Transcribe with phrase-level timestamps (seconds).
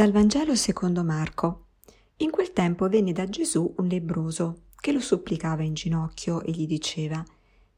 [0.00, 1.66] Dal Vangelo secondo Marco.
[2.20, 6.66] In quel tempo venne da Gesù un lebbroso che lo supplicava in ginocchio e gli
[6.66, 7.22] diceva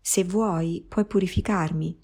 [0.00, 1.98] Se vuoi, puoi purificarmi.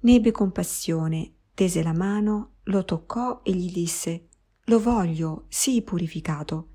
[0.00, 4.26] Ne ebbe compassione, tese la mano, lo toccò e gli disse
[4.64, 6.70] Lo voglio, sii purificato.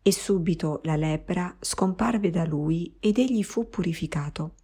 [0.00, 4.54] E subito la lebbra scomparve da lui ed egli fu purificato.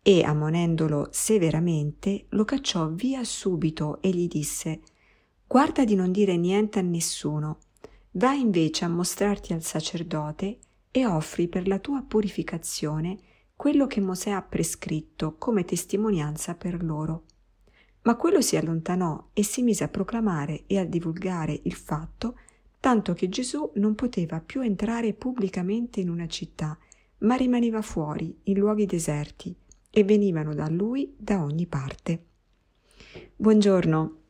[0.00, 4.82] E ammonendolo severamente, lo cacciò via subito e gli disse
[5.52, 7.58] Guarda di non dire niente a nessuno.
[8.12, 10.58] Va invece a mostrarti al sacerdote
[10.90, 13.18] e offri per la tua purificazione
[13.54, 17.24] quello che Mosè ha prescritto come testimonianza per loro.
[18.04, 22.38] Ma quello si allontanò e si mise a proclamare e a divulgare il fatto,
[22.80, 26.78] tanto che Gesù non poteva più entrare pubblicamente in una città,
[27.18, 29.54] ma rimaneva fuori, in luoghi deserti,
[29.90, 32.24] e venivano da lui da ogni parte.
[33.36, 34.20] Buongiorno.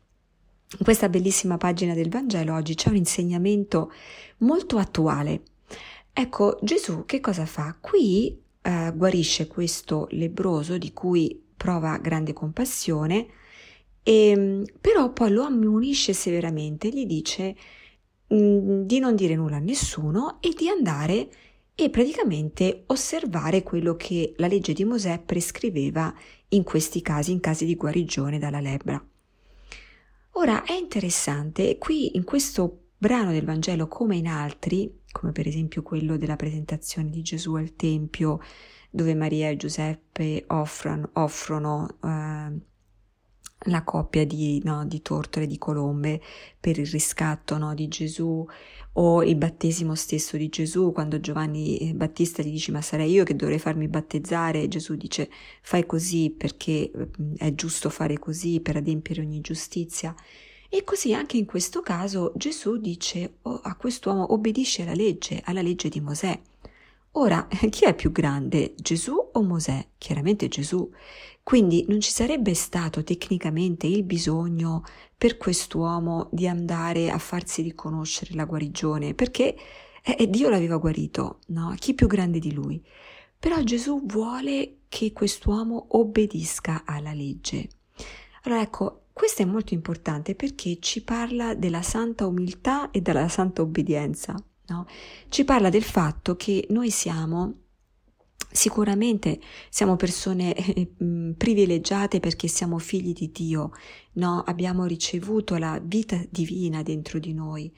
[0.78, 3.92] In questa bellissima pagina del Vangelo oggi c'è un insegnamento
[4.39, 5.42] molto attuale.
[6.12, 7.77] Ecco, Gesù che cosa fa?
[7.79, 13.27] Qui eh, guarisce questo lebroso di cui prova grande compassione,
[14.03, 17.55] e, ehm, però poi lo ammonisce severamente, gli dice
[18.29, 21.29] mh, mm, di non dire nulla a nessuno e di andare
[21.75, 26.14] e praticamente osservare quello che la legge di Mosè prescriveva
[26.48, 29.03] in questi casi, in casi di guarigione dalla lebbra.
[30.35, 35.83] Ora è interessante, qui in questo brano del Vangelo come in altri, come per esempio
[35.83, 38.41] quello della presentazione di Gesù al Tempio,
[38.91, 42.61] dove Maria e Giuseppe offrono, offrono eh,
[43.67, 46.21] la coppia di, no, di, tortore di colombe
[46.59, 48.47] per il riscatto no, di Gesù
[48.95, 50.93] o il battesimo stesso di Gesù.
[50.93, 54.69] Quando Giovanni eh, Battista gli dice ma sarei io che dovrei farmi battezzare?
[54.69, 55.31] Gesù dice
[55.63, 60.15] fai così perché mm, è giusto fare così per adempiere ogni giustizia.
[60.69, 65.63] E così anche in questo caso Gesù dice oh, a quest'uomo obbedisce alla legge, alla
[65.63, 66.41] legge di Mosè.
[67.14, 69.86] Ora, chi è più grande, Gesù o Mosè?
[69.98, 70.90] Chiaramente Gesù.
[71.42, 74.83] Quindi non ci sarebbe stato tecnicamente il bisogno
[75.17, 79.55] per quest'uomo di andare a farsi riconoscere la guarigione, perché
[80.02, 81.74] eh, Dio l'aveva guarito, no?
[81.78, 82.83] Chi più grande di lui?
[83.39, 87.68] Però Gesù vuole che quest'uomo obbedisca alla legge.
[88.44, 93.61] Allora ecco, questo è molto importante perché ci parla della santa umiltà e della santa
[93.61, 94.34] obbedienza.
[94.67, 94.86] No?
[95.28, 97.62] Ci parla del fatto che noi siamo
[98.52, 99.40] Sicuramente
[99.70, 100.86] siamo persone eh,
[101.39, 103.70] privilegiate perché siamo figli di Dio,
[104.14, 104.42] no?
[104.46, 107.74] abbiamo ricevuto la vita divina dentro di noi.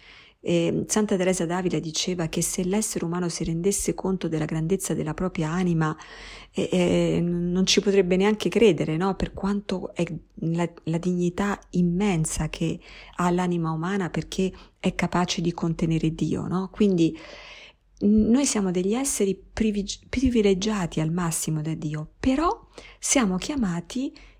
[0.46, 5.14] E Santa Teresa d'Avila diceva che se l'essere umano si rendesse conto della grandezza della
[5.14, 5.96] propria anima,
[6.52, 9.14] eh, eh, non ci potrebbe neanche credere, no?
[9.14, 10.04] per quanto è
[10.40, 12.78] la, la dignità immensa che
[13.16, 16.46] ha l'anima umana perché è capace di contenere Dio.
[16.46, 16.68] No?
[16.70, 17.18] Quindi
[18.00, 22.68] noi siamo degli esseri privilegiati al massimo da Dio, però
[22.98, 24.33] siamo chiamati a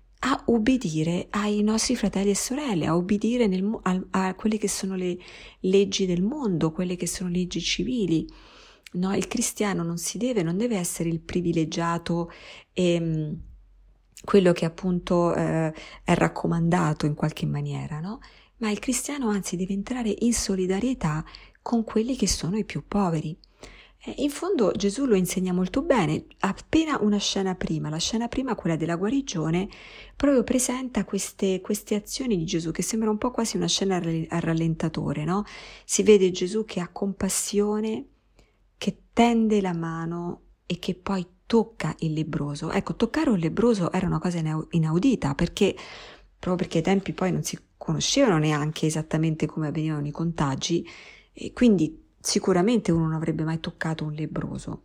[0.45, 5.17] obbedire ai nostri fratelli e sorelle, a obbedire nel, a, a, quelle che sono le
[5.61, 8.27] leggi del mondo, quelle che sono leggi civili.
[8.93, 12.31] No, il cristiano non si deve, non deve essere il privilegiato
[12.73, 13.39] e ehm,
[14.23, 18.19] quello che appunto eh, è raccomandato in qualche maniera, no?
[18.57, 21.23] Ma il cristiano anzi deve entrare in solidarietà
[21.61, 23.37] con quelli che sono i più poveri.
[24.05, 28.53] Eh, in fondo Gesù lo insegna molto bene, appena una scena prima, la scena prima,
[28.55, 29.67] quella della guarigione,
[30.15, 34.39] proprio presenta queste, queste azioni di Gesù che sembra un po' quasi una scena a
[34.39, 35.43] rallentatore, no?
[35.83, 38.05] Si vede Gesù che ha compassione,
[38.77, 42.71] che tende la mano e che poi tocca il lebroso.
[42.71, 44.39] Ecco, toccare un lebroso era una cosa
[44.69, 45.75] inaudita perché
[46.37, 50.85] proprio perché ai tempi poi non si conoscevano neanche esattamente come avvenivano i contagi
[51.33, 54.81] e quindi Sicuramente uno non avrebbe mai toccato un lebroso.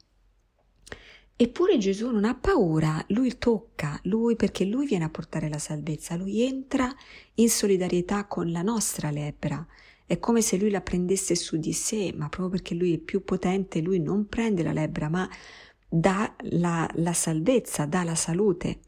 [1.34, 6.16] Eppure Gesù non ha paura, lui tocca, lui perché lui viene a portare la salvezza,
[6.16, 6.94] lui entra
[7.36, 9.66] in solidarietà con la nostra lebbra.
[10.04, 13.24] È come se lui la prendesse su di sé, ma proprio perché lui è più
[13.24, 15.26] potente, lui non prende la lebbra, ma
[15.88, 18.80] dà la, la salvezza, dà la salute.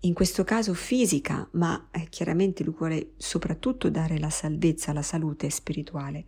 [0.00, 5.48] In questo caso fisica, ma eh, chiaramente lui vuole soprattutto dare la salvezza, la salute
[5.48, 6.24] spirituale.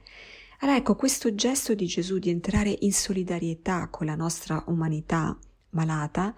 [0.61, 5.37] Allora ecco, questo gesto di Gesù di entrare in solidarietà con la nostra umanità
[5.71, 6.35] malata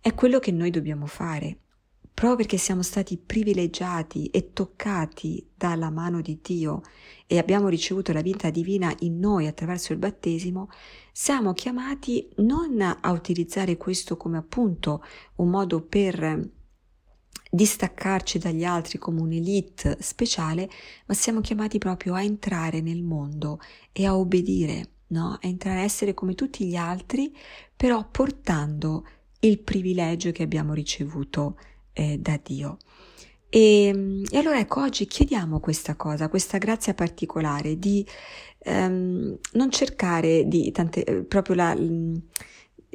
[0.00, 1.58] è quello che noi dobbiamo fare.
[2.14, 6.80] Proprio perché siamo stati privilegiati e toccati dalla mano di Dio
[7.26, 10.70] e abbiamo ricevuto la vita divina in noi attraverso il battesimo,
[11.12, 15.02] siamo chiamati non a utilizzare questo come appunto
[15.36, 16.54] un modo per
[17.56, 20.70] distaccarci dagli altri come un'elite speciale,
[21.06, 23.58] ma siamo chiamati proprio a entrare nel mondo
[23.90, 25.32] e a obbedire, no?
[25.32, 27.34] A entrare a essere come tutti gli altri,
[27.74, 29.04] però portando
[29.40, 31.58] il privilegio che abbiamo ricevuto
[31.92, 32.76] eh, da Dio.
[33.48, 38.06] E, e, allora ecco, oggi chiediamo questa cosa, questa grazia particolare di
[38.58, 41.74] ehm, non cercare di tante, eh, proprio la,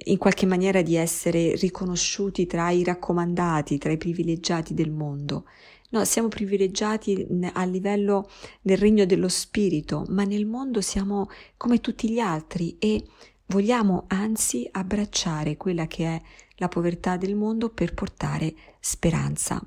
[0.06, 5.46] in qualche maniera di essere riconosciuti tra i raccomandati, tra i privilegiati del mondo.
[5.90, 8.30] No, siamo privilegiati a livello
[8.62, 13.04] nel regno dello spirito, ma nel mondo siamo come tutti gli altri e
[13.48, 16.22] vogliamo anzi abbracciare quella che è
[16.56, 19.62] la povertà del mondo per portare speranza.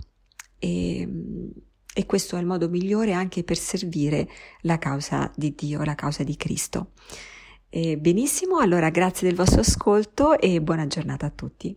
[0.59, 1.09] E,
[1.93, 4.27] e questo è il modo migliore anche per servire
[4.63, 6.93] la causa di Dio, la causa di Cristo.
[7.77, 11.77] E benissimo, allora grazie del vostro ascolto e buona giornata a tutti.